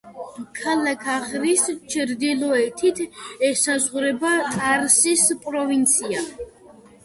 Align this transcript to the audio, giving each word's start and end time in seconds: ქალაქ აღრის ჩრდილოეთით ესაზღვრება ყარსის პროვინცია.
ქალაქ 0.59 1.03
აღრის 1.15 1.65
ჩრდილოეთით 1.97 3.03
ესაზღვრება 3.53 4.35
ყარსის 4.59 5.31
პროვინცია. 5.49 6.29